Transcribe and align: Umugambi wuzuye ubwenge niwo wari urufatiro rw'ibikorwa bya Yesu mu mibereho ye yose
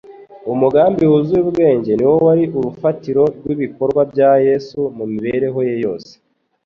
Umugambi 0.53 1.03
wuzuye 1.11 1.41
ubwenge 1.45 1.91
niwo 1.95 2.15
wari 2.25 2.43
urufatiro 2.57 3.23
rw'ibikorwa 3.39 4.01
bya 4.11 4.31
Yesu 4.45 4.79
mu 4.97 5.05
mibereho 5.11 5.59
ye 5.69 5.75
yose 5.83 6.11